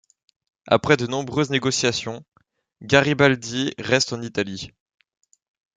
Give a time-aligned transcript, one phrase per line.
[0.65, 2.25] Après de nombreuses négociations,
[2.81, 4.71] Garibaldi reste en Italie.